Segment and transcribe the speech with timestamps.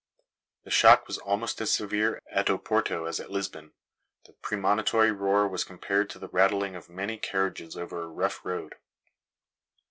[0.63, 3.73] The shock was almost as severe at Oporto as at Lisbon.
[4.25, 8.77] The premonitory roar was compared to the rattling of many carriages over a rough road.